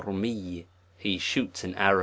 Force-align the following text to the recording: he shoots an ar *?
he 0.97 1.19
shoots 1.19 1.63
an 1.63 1.75
ar 1.75 1.99
*? 1.99 1.99